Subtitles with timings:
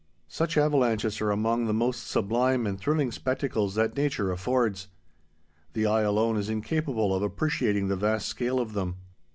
[0.27, 4.87] Such avalanches are among the most sublime and thrilling spectacles that nature affords.
[5.73, 8.95] The eye alone is incapable of appreciating the vast scale of them.